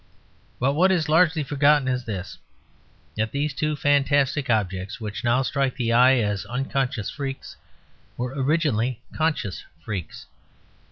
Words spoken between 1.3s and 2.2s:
forgotten is